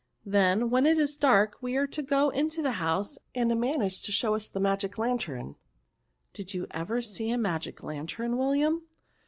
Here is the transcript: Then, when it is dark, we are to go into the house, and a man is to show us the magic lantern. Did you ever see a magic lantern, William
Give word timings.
Then, 0.25 0.71
when 0.71 0.87
it 0.87 0.97
is 0.97 1.15
dark, 1.15 1.57
we 1.61 1.77
are 1.77 1.85
to 1.85 2.01
go 2.01 2.29
into 2.31 2.63
the 2.63 2.71
house, 2.81 3.19
and 3.35 3.51
a 3.51 3.55
man 3.55 3.83
is 3.83 4.01
to 4.01 4.11
show 4.11 4.33
us 4.33 4.49
the 4.49 4.59
magic 4.59 4.97
lantern. 4.97 5.57
Did 6.33 6.55
you 6.55 6.65
ever 6.71 7.03
see 7.03 7.29
a 7.29 7.37
magic 7.37 7.83
lantern, 7.83 8.35
William 8.35 8.81